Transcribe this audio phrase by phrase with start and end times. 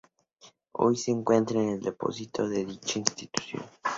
[0.71, 3.63] Hoy se encuentra en un depósito de dicha institución.